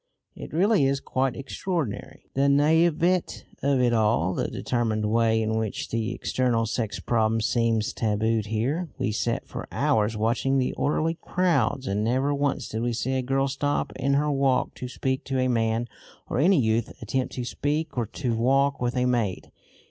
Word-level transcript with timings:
It 0.35 0.51
really 0.51 0.85
is 0.85 0.99
quite 0.99 1.35
extraordinary, 1.35 2.31
the 2.33 2.47
naïveté 2.47 3.43
of 3.61 3.79
it 3.79 3.93
all, 3.93 4.33
the 4.33 4.47
determined 4.47 5.05
way 5.05 5.39
in 5.39 5.55
which 5.59 5.89
the 5.89 6.13
eternal 6.13 6.65
sex 6.65 6.99
problem 6.99 7.39
seems 7.39 7.93
tabooed 7.93 8.47
here. 8.47 8.89
We 8.97 9.11
sat 9.11 9.47
for 9.47 9.67
hours 9.71 10.17
watching 10.17 10.57
the 10.57 10.73
orderly 10.73 11.19
crowds, 11.21 11.85
and 11.85 12.03
never 12.03 12.33
once 12.33 12.67
did 12.67 12.81
we 12.81 12.93
see 12.93 13.13
a 13.13 13.21
girl 13.21 13.47
stop 13.47 13.91
in 13.95 14.15
her 14.15 14.31
walk 14.31 14.73
to 14.77 14.87
speak 14.87 15.23
to 15.25 15.37
a 15.39 15.47
man 15.47 15.87
or 16.27 16.39
any 16.39 16.59
youth 16.59 16.99
attempt 17.03 17.35
to 17.35 17.45
speak 17.45 17.95
or 17.95 18.07
to 18.07 18.35
walk 18.35 18.81
with 18.81 18.97
a 18.97 19.05
maid. 19.05 19.51